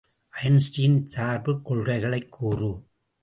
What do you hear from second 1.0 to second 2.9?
சார்புக் கொள்கைகளைக் கூறு.